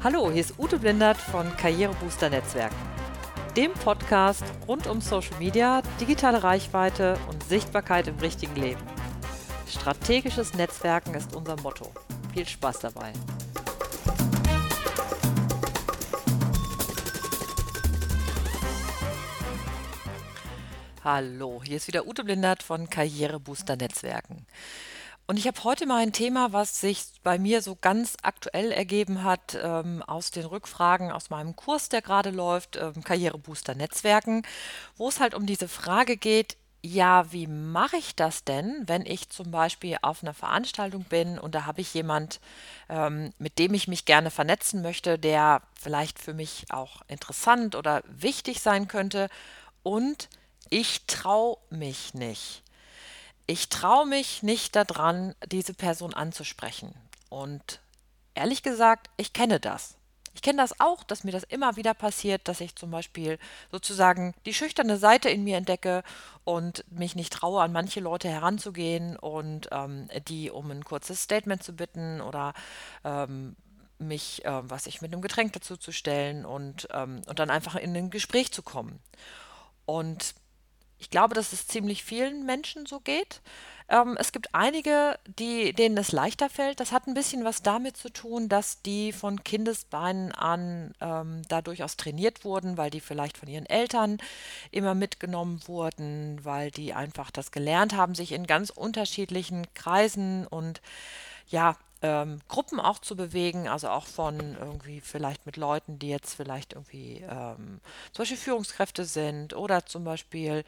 [0.00, 2.76] Hallo, hier ist Ute Blindert von Karrierebooster Netzwerken,
[3.56, 8.80] dem Podcast rund um Social Media, digitale Reichweite und Sichtbarkeit im richtigen Leben.
[9.66, 11.90] Strategisches Netzwerken ist unser Motto.
[12.32, 13.12] Viel Spaß dabei.
[21.02, 24.46] Hallo, hier ist wieder Ute Blindert von Karrierebooster Netzwerken.
[25.30, 29.24] Und ich habe heute mal ein Thema, was sich bei mir so ganz aktuell ergeben
[29.24, 34.40] hat ähm, aus den Rückfragen aus meinem Kurs, der gerade läuft, ähm, Karrierebooster Netzwerken,
[34.96, 39.28] wo es halt um diese Frage geht, ja, wie mache ich das denn, wenn ich
[39.28, 42.40] zum Beispiel auf einer Veranstaltung bin und da habe ich jemand,
[42.88, 48.02] ähm, mit dem ich mich gerne vernetzen möchte, der vielleicht für mich auch interessant oder
[48.06, 49.28] wichtig sein könnte
[49.82, 50.30] und
[50.70, 52.62] ich traue mich nicht
[53.48, 56.94] ich traue mich nicht daran, diese Person anzusprechen.
[57.30, 57.80] Und
[58.34, 59.96] ehrlich gesagt, ich kenne das.
[60.34, 63.38] Ich kenne das auch, dass mir das immer wieder passiert, dass ich zum Beispiel
[63.72, 66.04] sozusagen die schüchterne Seite in mir entdecke
[66.44, 71.62] und mich nicht traue, an manche Leute heranzugehen und ähm, die um ein kurzes Statement
[71.62, 72.52] zu bitten oder
[73.02, 73.56] ähm,
[73.98, 77.76] mich, äh, was ich mit einem Getränk dazu zu stellen und, ähm, und dann einfach
[77.76, 79.00] in ein Gespräch zu kommen.
[79.86, 80.34] Und
[80.98, 83.40] ich glaube, dass es ziemlich vielen Menschen so geht.
[83.88, 86.80] Ähm, es gibt einige, die, denen es leichter fällt.
[86.80, 91.62] Das hat ein bisschen was damit zu tun, dass die von Kindesbeinen an ähm, da
[91.62, 94.18] durchaus trainiert wurden, weil die vielleicht von ihren Eltern
[94.70, 100.82] immer mitgenommen wurden, weil die einfach das gelernt haben, sich in ganz unterschiedlichen Kreisen und
[101.48, 106.34] ja, ähm, Gruppen auch zu bewegen, also auch von irgendwie vielleicht mit Leuten, die jetzt
[106.34, 107.80] vielleicht irgendwie ähm,
[108.12, 110.64] zum Führungskräfte sind oder zum Beispiel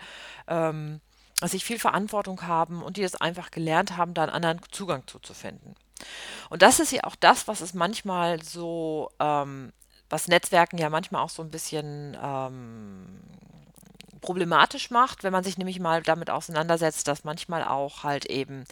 [0.48, 1.00] ähm,
[1.42, 5.74] sich viel Verantwortung haben und die es einfach gelernt haben, da einen anderen Zugang zuzufinden.
[6.48, 9.72] Und das ist ja auch das, was es manchmal so, ähm,
[10.08, 13.20] was Netzwerken ja manchmal auch so ein bisschen ähm,
[14.20, 18.64] problematisch macht, wenn man sich nämlich mal damit auseinandersetzt, dass manchmal auch halt eben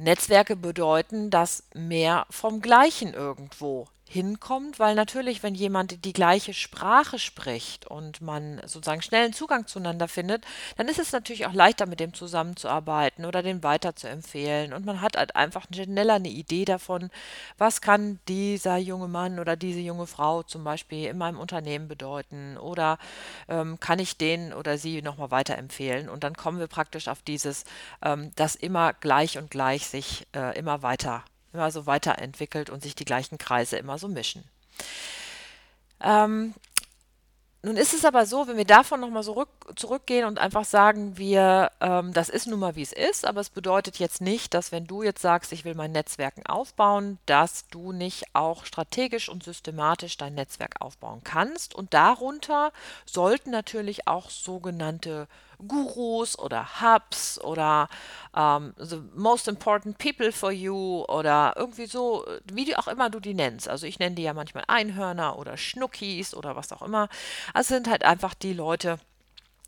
[0.00, 7.20] Netzwerke bedeuten, dass mehr vom Gleichen irgendwo hinkommt, weil natürlich, wenn jemand die gleiche Sprache
[7.20, 10.44] spricht und man sozusagen schnellen Zugang zueinander findet,
[10.76, 14.72] dann ist es natürlich auch leichter, mit dem zusammenzuarbeiten oder den weiterzuempfehlen.
[14.72, 17.10] Und man hat halt einfach schneller eine Idee davon,
[17.56, 22.58] was kann dieser junge Mann oder diese junge Frau zum Beispiel in meinem Unternehmen bedeuten
[22.58, 22.98] oder
[23.48, 26.08] ähm, kann ich den oder sie nochmal weiterempfehlen.
[26.08, 27.62] Und dann kommen wir praktisch auf dieses,
[28.02, 31.22] ähm, dass immer gleich und gleich sich äh, immer weiter
[31.52, 34.44] immer so weiterentwickelt und sich die gleichen Kreise immer so mischen.
[36.00, 36.54] Ähm,
[37.62, 39.44] nun ist es aber so, wenn wir davon nochmal so
[39.76, 43.50] zurückgehen und einfach sagen, wir, ähm, das ist nun mal wie es ist, aber es
[43.50, 47.92] bedeutet jetzt nicht, dass wenn du jetzt sagst, ich will mein Netzwerken aufbauen, dass du
[47.92, 51.74] nicht auch strategisch und systematisch dein Netzwerk aufbauen kannst.
[51.74, 52.72] Und darunter
[53.04, 55.28] sollten natürlich auch sogenannte
[55.66, 57.88] Gurus oder Hubs oder
[58.36, 63.34] ähm, the most important people for you oder irgendwie so, wie auch immer du die
[63.34, 63.68] nennst.
[63.68, 67.08] Also ich nenne die ja manchmal Einhörner oder Schnuckis oder was auch immer.
[67.54, 68.98] Also sind halt einfach die Leute,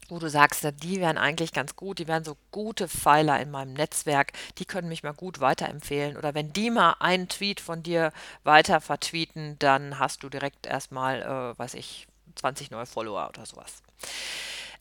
[0.09, 3.73] wo du sagst, die wären eigentlich ganz gut, die wären so gute Pfeiler in meinem
[3.73, 6.17] Netzwerk, die können mich mal gut weiterempfehlen.
[6.17, 8.13] Oder wenn die mal einen Tweet von dir
[8.45, 13.83] weiter vertweeten, dann hast du direkt erstmal, äh, weiß ich, 20 neue Follower oder sowas.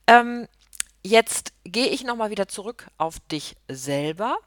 [0.07, 0.47] Ähm,
[1.03, 4.37] Jetzt gehe ich nochmal wieder zurück auf dich selber.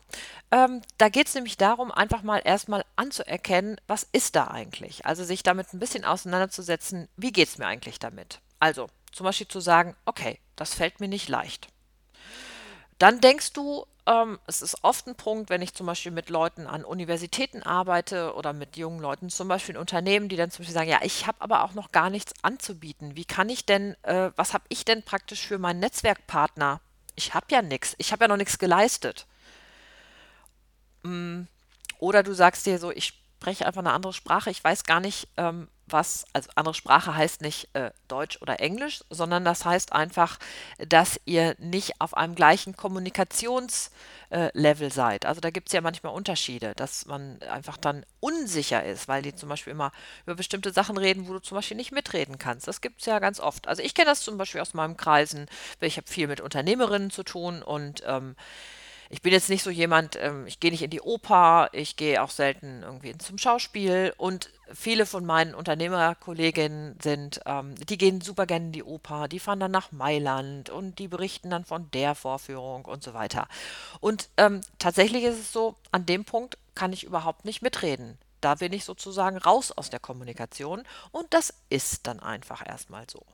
[0.52, 5.04] Ähm, da geht es nämlich darum, einfach mal erstmal anzuerkennen, was ist da eigentlich?
[5.04, 8.40] Also sich damit ein bisschen auseinanderzusetzen, wie geht es mir eigentlich damit?
[8.60, 11.68] Also zum Beispiel zu sagen, okay, das fällt mir nicht leicht.
[12.98, 16.66] Dann denkst du, ähm, es ist oft ein Punkt, wenn ich zum Beispiel mit Leuten
[16.66, 20.74] an Universitäten arbeite oder mit jungen Leuten, zum Beispiel in Unternehmen, die dann zum Beispiel
[20.74, 23.16] sagen, ja, ich habe aber auch noch gar nichts anzubieten.
[23.16, 26.80] Wie kann ich denn, äh, was habe ich denn praktisch für meinen Netzwerkpartner?
[27.16, 29.26] Ich habe ja nichts, ich habe ja noch nichts geleistet.
[31.02, 31.42] Mm,
[31.98, 35.28] Oder du sagst dir so, ich spreche einfach eine andere Sprache, ich weiß gar nicht,
[35.36, 40.38] ähm, was, also andere Sprache heißt nicht äh, Deutsch oder Englisch, sondern das heißt einfach,
[40.78, 45.26] dass ihr nicht auf einem gleichen Kommunikationslevel äh, seid.
[45.26, 49.34] Also da gibt es ja manchmal Unterschiede, dass man einfach dann unsicher ist, weil die
[49.34, 49.92] zum Beispiel immer
[50.24, 52.66] über bestimmte Sachen reden, wo du zum Beispiel nicht mitreden kannst.
[52.66, 53.68] Das gibt es ja ganz oft.
[53.68, 55.46] Also ich kenne das zum Beispiel aus meinem Kreisen,
[55.80, 58.36] ich habe viel mit Unternehmerinnen zu tun und ähm,
[59.14, 62.20] ich bin jetzt nicht so jemand, ähm, ich gehe nicht in die Oper, ich gehe
[62.20, 68.44] auch selten irgendwie zum Schauspiel und viele von meinen Unternehmerkolleginnen sind, ähm, die gehen super
[68.44, 72.16] gerne in die Oper, die fahren dann nach Mailand und die berichten dann von der
[72.16, 73.46] Vorführung und so weiter.
[74.00, 78.18] Und ähm, tatsächlich ist es so, an dem Punkt kann ich überhaupt nicht mitreden.
[78.40, 80.82] da bin ich sozusagen raus aus der Kommunikation
[81.12, 83.24] und das ist dann einfach erstmal so.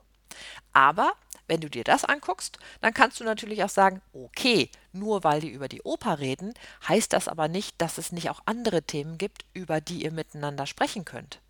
[0.73, 1.11] Aber
[1.51, 5.49] wenn du dir das anguckst, dann kannst du natürlich auch sagen, okay, nur weil die
[5.49, 6.53] über die Oper reden,
[6.87, 10.65] heißt das aber nicht, dass es nicht auch andere Themen gibt, über die ihr miteinander
[10.65, 11.41] sprechen könnt.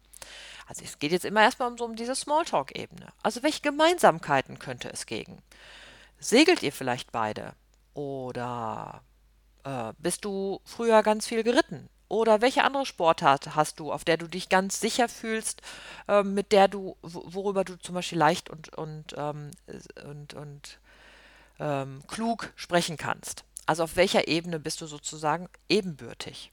[0.68, 3.14] Also es geht jetzt immer erstmal um so um diese Smalltalk-Ebene.
[3.22, 5.38] Also welche Gemeinsamkeiten könnte es geben?
[6.18, 7.54] Segelt ihr vielleicht beide?
[7.94, 9.04] Oder
[9.64, 11.90] äh, bist du früher ganz viel geritten?
[12.12, 15.62] Oder welche andere Sportart hast du, auf der du dich ganz sicher fühlst,
[16.10, 19.52] äh, mit der du, worüber du zum Beispiel leicht und, und, ähm,
[20.06, 20.80] und, und
[21.58, 23.46] ähm, klug sprechen kannst?
[23.66, 26.52] Also auf welcher Ebene bist du sozusagen ebenbürtig?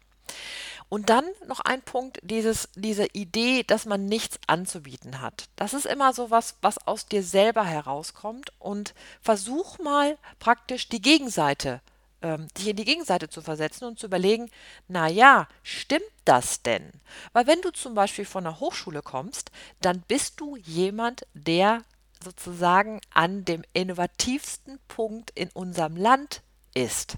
[0.89, 5.49] Und dann noch ein Punkt, dieses, diese Idee, dass man nichts anzubieten hat.
[5.57, 11.03] Das ist immer so was, was aus dir selber herauskommt und versuch mal praktisch die
[11.03, 11.81] Gegenseite
[12.23, 14.51] ähm, dich in die Gegenseite zu versetzen und zu überlegen,
[14.89, 16.91] na ja, stimmt das denn?
[17.33, 19.51] Weil wenn du zum Beispiel von der Hochschule kommst,
[19.81, 21.83] dann bist du jemand, der
[22.23, 26.43] sozusagen an dem innovativsten Punkt in unserem Land
[26.75, 27.17] ist.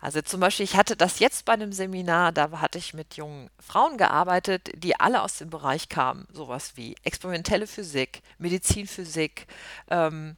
[0.00, 3.50] Also zum Beispiel, ich hatte das jetzt bei einem Seminar, da hatte ich mit jungen
[3.60, 9.46] Frauen gearbeitet, die alle aus dem Bereich kamen, sowas wie experimentelle Physik, Medizinphysik,
[9.90, 10.36] ähm,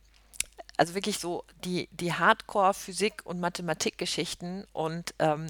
[0.82, 4.67] also wirklich so die, die Hardcore-Physik- und Mathematikgeschichten.
[4.73, 5.46] Und ähm,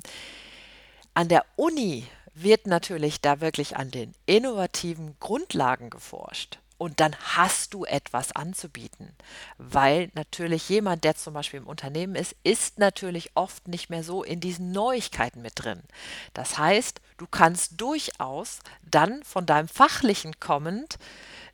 [1.14, 6.58] an der Uni wird natürlich da wirklich an den innovativen Grundlagen geforscht.
[6.76, 9.17] Und dann hast du etwas anzubieten,
[9.56, 14.23] weil natürlich jemand, der zum Beispiel im Unternehmen ist, ist natürlich oft nicht mehr so
[14.25, 15.81] in diesen Neuigkeiten mit drin.
[16.34, 20.99] Das heißt, du kannst durchaus dann von deinem Fachlichen kommend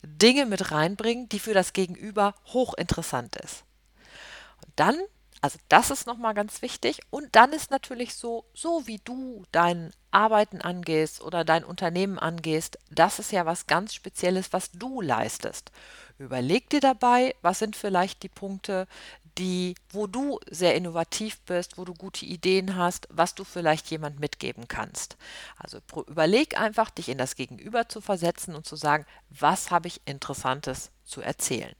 [0.01, 3.63] Dinge mit reinbringen, die für das Gegenüber hochinteressant ist.
[4.65, 4.95] Und dann,
[5.41, 6.99] also das ist nochmal ganz wichtig.
[7.09, 12.79] Und dann ist natürlich so, so wie du dein Arbeiten angehst oder dein Unternehmen angehst,
[12.89, 15.71] das ist ja was ganz Spezielles, was du leistest.
[16.17, 18.87] Überleg dir dabei, was sind vielleicht die Punkte,
[19.39, 24.19] die, wo du sehr innovativ bist, wo du gute Ideen hast, was du vielleicht jemand
[24.19, 25.17] mitgeben kannst.
[25.57, 30.01] Also überleg einfach, dich in das Gegenüber zu versetzen und zu sagen, was habe ich
[30.05, 31.73] Interessantes zu erzählen.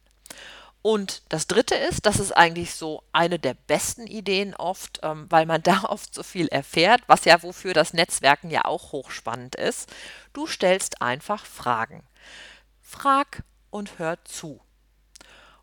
[0.82, 5.46] Und das Dritte ist, das ist eigentlich so eine der besten Ideen oft, ähm, weil
[5.46, 9.94] man da oft so viel erfährt, was ja wofür das Netzwerken ja auch hochspannend ist.
[10.34, 12.04] Du stellst einfach Fragen.
[12.82, 14.62] Frag und hör zu.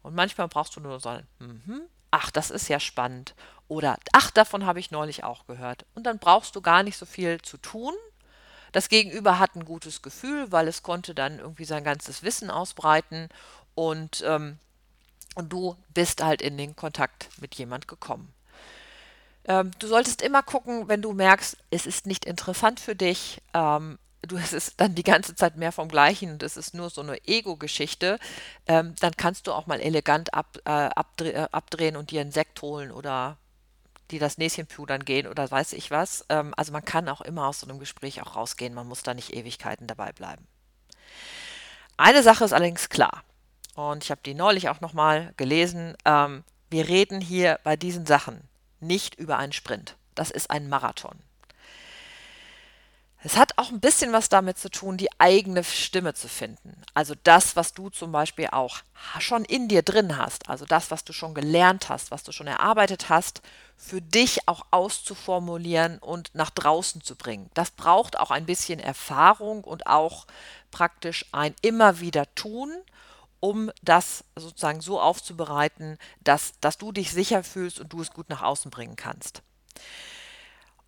[0.02, 3.34] Und manchmal brauchst du nur so ein, mhm, ach, das ist ja spannend.
[3.68, 5.86] Oder, ach, davon habe ich neulich auch gehört.
[5.94, 7.94] Und dann brauchst du gar nicht so viel zu tun.
[8.70, 13.28] Das Gegenüber hat ein gutes Gefühl, weil es konnte dann irgendwie sein ganzes Wissen ausbreiten.
[13.74, 14.58] Und, ähm,
[15.36, 18.32] und du bist halt in den Kontakt mit jemand gekommen.
[19.44, 23.98] Ähm, du solltest immer gucken, wenn du merkst, es ist nicht interessant für dich, ähm,
[24.22, 27.02] du es ist dann die ganze Zeit mehr vom Gleichen und es ist nur so
[27.02, 28.18] eine Ego-Geschichte,
[28.66, 32.32] ähm, dann kannst du auch mal elegant ab, äh, abdre äh, abdrehen und dir einen
[32.32, 33.36] Sekt holen oder
[34.10, 36.24] die das Näschen pudern gehen oder weiß ich was.
[36.28, 39.14] Ähm, also man kann auch immer aus so einem Gespräch auch rausgehen, man muss da
[39.14, 40.46] nicht Ewigkeiten dabei bleiben.
[41.98, 43.22] Eine Sache ist allerdings klar
[43.76, 45.96] und ich habe die neulich auch nochmal gelesen.
[46.04, 48.40] Ähm, wir reden hier bei diesen Sachen
[48.80, 49.96] nicht über einen Sprint.
[50.14, 51.16] Das ist ein Marathon.
[53.22, 56.80] Es hat auch ein bisschen was damit zu tun, die eigene Stimme zu finden.
[56.94, 58.78] Also das, was du zum Beispiel auch
[59.18, 62.46] schon in dir drin hast, also das, was du schon gelernt hast, was du schon
[62.46, 63.42] erarbeitet hast,
[63.76, 67.50] für dich auch auszuformulieren und nach draußen zu bringen.
[67.54, 70.26] Das braucht auch ein bisschen Erfahrung und auch
[70.70, 72.70] praktisch ein immer wieder tun,
[73.40, 78.28] um das sozusagen so aufzubereiten, dass, dass du dich sicher fühlst und du es gut
[78.28, 79.42] nach außen bringen kannst.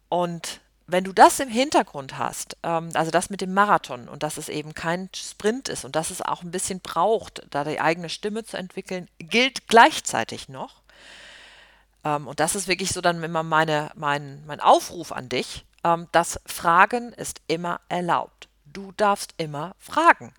[0.08, 4.38] Und wenn du das im Hintergrund hast, ähm, also das mit dem Marathon und dass
[4.38, 8.08] es eben kein Sprint ist und dass es auch ein bisschen braucht, da die eigene
[8.08, 10.82] Stimme zu entwickeln, gilt gleichzeitig noch.
[12.04, 16.08] Ähm, und das ist wirklich so dann immer meine, mein, mein Aufruf an dich, ähm,
[16.12, 18.48] das Fragen ist immer erlaubt.
[18.64, 20.32] Du darfst immer fragen.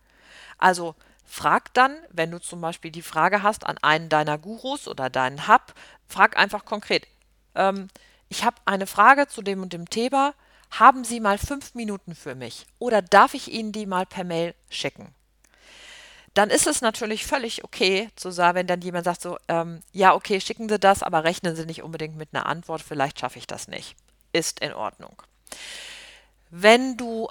[0.57, 0.95] Also
[1.29, 5.47] frag dann, wenn du zum Beispiel die Frage hast an einen deiner Gurus oder deinen
[5.47, 5.73] Hub,
[6.07, 7.07] frag einfach konkret.
[7.53, 7.87] Ähm,
[8.29, 10.33] ich habe eine Frage zu dem und dem Thema.
[10.71, 12.65] Haben Sie mal fünf Minuten für mich?
[12.79, 15.13] Oder darf ich Ihnen die mal per Mail schicken?
[16.33, 20.13] Dann ist es natürlich völlig okay zu sagen, wenn dann jemand sagt so, ähm, ja,
[20.15, 23.47] okay, schicken Sie das, aber rechnen Sie nicht unbedingt mit einer Antwort, vielleicht schaffe ich
[23.47, 23.95] das nicht.
[24.31, 25.21] Ist in Ordnung.
[26.49, 27.29] Wenn du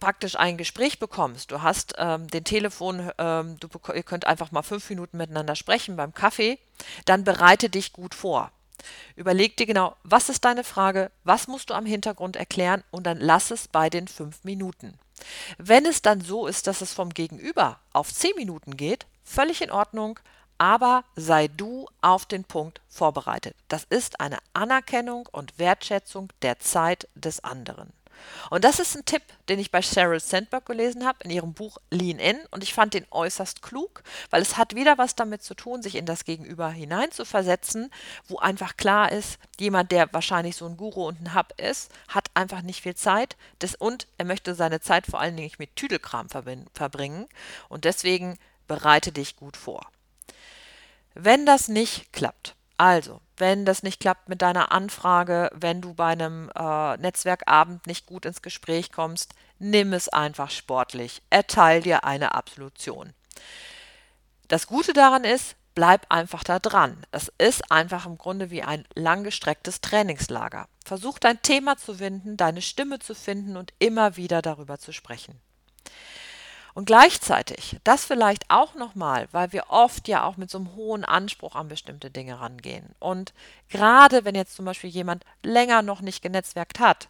[0.00, 4.62] praktisch ein Gespräch bekommst, du hast ähm, den Telefon, ähm, du, ihr könnt einfach mal
[4.62, 6.58] fünf Minuten miteinander sprechen beim Kaffee,
[7.04, 8.50] dann bereite dich gut vor.
[9.16, 13.18] Überleg dir genau, was ist deine Frage, was musst du am Hintergrund erklären und dann
[13.18, 14.98] lass es bei den fünf Minuten.
[15.58, 19.72] Wenn es dann so ist, dass es vom Gegenüber auf zehn Minuten geht, völlig in
[19.72, 20.20] Ordnung,
[20.58, 23.54] aber sei du auf den Punkt vorbereitet.
[23.68, 27.92] Das ist eine Anerkennung und Wertschätzung der Zeit des anderen.
[28.50, 31.78] Und das ist ein Tipp, den ich bei Sheryl Sandberg gelesen habe in ihrem Buch
[31.90, 32.38] Lean In.
[32.50, 35.94] Und ich fand den äußerst klug, weil es hat wieder was damit zu tun, sich
[35.94, 37.90] in das Gegenüber hineinzuversetzen,
[38.26, 42.28] wo einfach klar ist, jemand, der wahrscheinlich so ein Guru und ein Hub ist, hat
[42.34, 43.36] einfach nicht viel Zeit.
[43.58, 47.26] Das, und er möchte seine Zeit vor allen Dingen mit Tüdelkram verbringen.
[47.68, 49.86] Und deswegen bereite dich gut vor.
[51.14, 56.08] Wenn das nicht klappt, also, wenn das nicht klappt mit deiner Anfrage, wenn du bei
[56.08, 61.22] einem äh, Netzwerkabend nicht gut ins Gespräch kommst, nimm es einfach sportlich.
[61.30, 63.12] Erteil dir eine Absolution.
[64.48, 67.06] Das Gute daran ist, bleib einfach da dran.
[67.12, 70.66] Es ist einfach im Grunde wie ein langgestrecktes Trainingslager.
[70.84, 75.40] Versuch dein Thema zu finden, deine Stimme zu finden und immer wieder darüber zu sprechen.
[76.78, 81.04] Und gleichzeitig, das vielleicht auch nochmal, weil wir oft ja auch mit so einem hohen
[81.04, 82.94] Anspruch an bestimmte Dinge rangehen.
[83.00, 83.34] Und
[83.68, 87.08] gerade wenn jetzt zum Beispiel jemand länger noch nicht genetzwerkt hat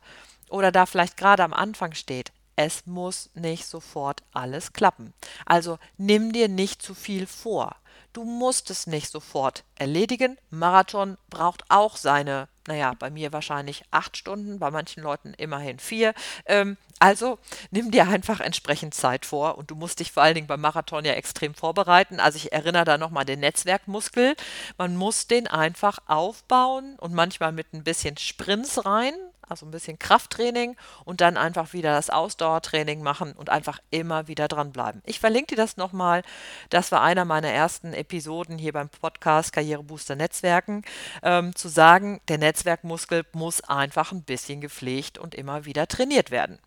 [0.48, 5.12] oder da vielleicht gerade am Anfang steht, es muss nicht sofort alles klappen.
[5.44, 7.76] Also nimm dir nicht zu viel vor.
[8.12, 10.38] Du musst es nicht sofort erledigen.
[10.50, 16.14] Marathon braucht auch seine, naja, bei mir wahrscheinlich acht Stunden, bei manchen Leuten immerhin vier.
[16.46, 17.38] Ähm, also
[17.70, 21.04] nimm dir einfach entsprechend Zeit vor und du musst dich vor allen Dingen beim Marathon
[21.04, 22.18] ja extrem vorbereiten.
[22.18, 24.34] Also ich erinnere da nochmal den Netzwerkmuskel.
[24.78, 29.14] Man muss den einfach aufbauen und manchmal mit ein bisschen Sprints rein
[29.50, 34.48] also ein bisschen Krafttraining und dann einfach wieder das Ausdauertraining machen und einfach immer wieder
[34.48, 35.02] dranbleiben.
[35.06, 36.22] Ich verlinke dir das nochmal.
[36.70, 40.82] Das war einer meiner ersten Episoden hier beim Podcast Karrierebooster Netzwerken,
[41.22, 46.58] ähm, zu sagen, der Netzwerkmuskel muss einfach ein bisschen gepflegt und immer wieder trainiert werden.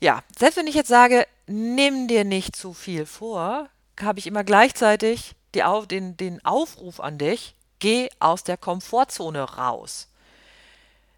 [0.00, 3.68] Ja, selbst wenn ich jetzt sage, nimm dir nicht zu viel vor,
[4.00, 10.08] habe ich immer gleichzeitig die, den, den Aufruf an dich, geh aus der Komfortzone raus.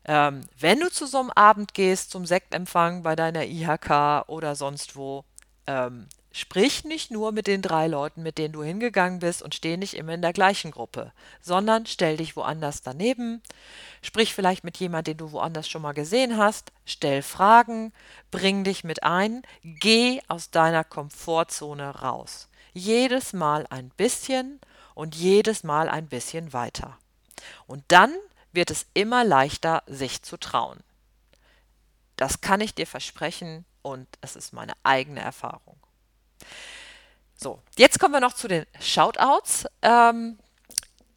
[0.08, 4.96] Ähm, wenn du zu so einem Abend gehst, zum Sektempfang bei deiner IHK oder sonst
[4.96, 5.24] wo,
[5.66, 9.76] ähm, sprich nicht nur mit den drei Leuten, mit denen du hingegangen bist und steh
[9.76, 11.12] nicht immer in der gleichen Gruppe,
[11.42, 13.42] sondern stell dich woanders daneben,
[14.00, 17.92] sprich vielleicht mit jemandem, den du woanders schon mal gesehen hast, stell Fragen,
[18.30, 22.48] bring dich mit ein, geh aus deiner Komfortzone raus.
[22.72, 24.58] Jedes Mal ein bisschen
[24.94, 26.96] und jedes Mal ein bisschen weiter.
[27.66, 28.14] Und dann
[28.58, 30.80] wird es immer leichter, sich zu trauen.
[32.16, 35.78] Das kann ich dir versprechen und es ist meine eigene Erfahrung.
[37.36, 39.66] So, jetzt kommen wir noch zu den Shoutouts.
[39.82, 40.40] Ähm,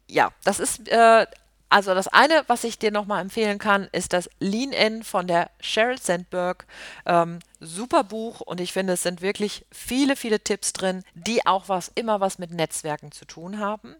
[0.06, 1.26] ja, das ist äh,
[1.72, 5.50] also das eine, was ich dir nochmal empfehlen kann, ist das Lean In von der
[5.58, 6.66] Sheryl Sandberg.
[7.06, 11.70] Ähm, super Buch und ich finde, es sind wirklich viele, viele Tipps drin, die auch
[11.70, 13.96] was immer was mit Netzwerken zu tun haben,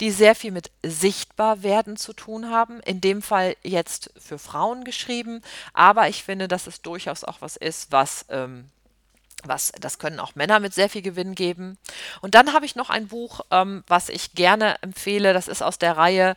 [0.00, 2.78] die sehr viel mit Sichtbarwerden zu tun haben.
[2.82, 7.56] In dem Fall jetzt für Frauen geschrieben, aber ich finde, dass es durchaus auch was
[7.56, 8.70] ist, was ähm,
[9.44, 11.78] was, das können auch Männer mit sehr viel Gewinn geben.
[12.20, 15.32] Und dann habe ich noch ein Buch, ähm, was ich gerne empfehle.
[15.32, 16.34] Das ist aus der Reihe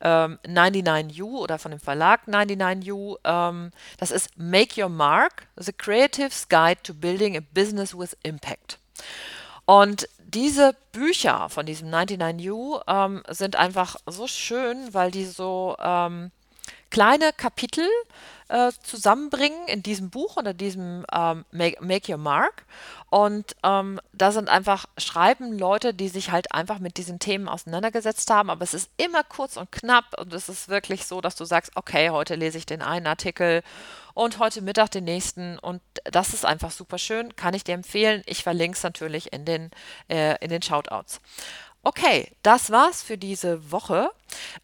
[0.00, 3.16] ähm, 99U oder von dem Verlag 99U.
[3.24, 8.78] Ähm, das ist Make Your Mark, The Creative's Guide to Building a Business with Impact.
[9.66, 16.30] Und diese Bücher von diesem 99U ähm, sind einfach so schön, weil die so ähm,
[16.90, 17.88] kleine Kapitel
[18.48, 22.64] äh, zusammenbringen in diesem Buch oder diesem ähm, Make, Make, Your Mark.
[23.10, 28.30] Und ähm, da sind einfach, schreiben Leute, die sich halt einfach mit diesen Themen auseinandergesetzt
[28.30, 28.50] haben.
[28.50, 31.72] Aber es ist immer kurz und knapp und es ist wirklich so, dass du sagst,
[31.74, 33.62] okay, heute lese ich den einen Artikel
[34.14, 35.58] und heute Mittag den nächsten.
[35.58, 38.22] Und das ist einfach super schön, kann ich dir empfehlen.
[38.26, 39.70] Ich verlinke es natürlich in den,
[40.08, 41.20] äh, in den Shoutouts.
[41.86, 44.10] Okay, das war's für diese Woche.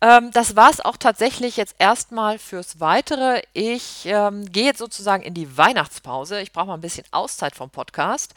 [0.00, 3.42] Ähm, das war's auch tatsächlich jetzt erstmal fürs Weitere.
[3.52, 6.40] Ich ähm, gehe jetzt sozusagen in die Weihnachtspause.
[6.40, 8.34] Ich brauche mal ein bisschen Auszeit vom Podcast.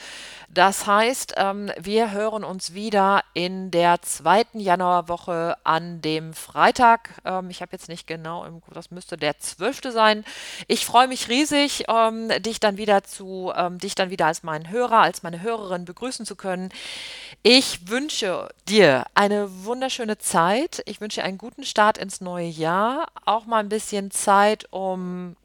[0.50, 7.10] Das heißt, ähm, wir hören uns wieder in der zweiten Januarwoche an dem Freitag.
[7.26, 9.92] Ähm, ich habe jetzt nicht genau, im, das müsste der 12.
[9.92, 10.24] sein.
[10.68, 14.70] Ich freue mich riesig, ähm, dich dann wieder zu, ähm, dich dann wieder als meinen
[14.70, 16.70] Hörer, als meine Hörerin begrüßen zu können.
[17.42, 20.84] Ich wünsche dir eine wunderschöne Zeit.
[20.86, 23.08] Ich wünsche einen guten Start ins neue Jahr.
[23.26, 25.36] Auch mal ein bisschen Zeit, um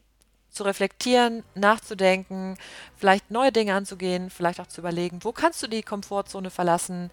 [0.49, 2.57] zu reflektieren, nachzudenken,
[2.95, 7.11] vielleicht neue Dinge anzugehen, vielleicht auch zu überlegen, wo kannst du die Komfortzone verlassen.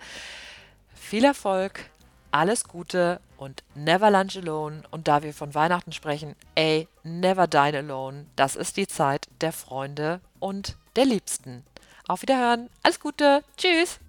[0.95, 1.91] Viel Erfolg,
[2.31, 4.83] alles Gute und never lunch alone.
[4.91, 8.27] Und da wir von Weihnachten sprechen, ey, never dine alone.
[8.37, 11.65] Das ist die Zeit der Freunde und der Liebsten.
[12.09, 14.01] Auf Wiederhören, alles Gute, tschüss!